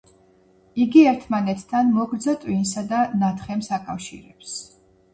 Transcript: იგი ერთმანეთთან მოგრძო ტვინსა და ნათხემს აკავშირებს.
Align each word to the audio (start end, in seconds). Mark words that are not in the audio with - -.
იგი 0.85 1.03
ერთმანეთთან 1.09 1.93
მოგრძო 1.99 2.37
ტვინსა 2.47 2.87
და 2.95 3.05
ნათხემს 3.23 3.75
აკავშირებს. 3.81 4.61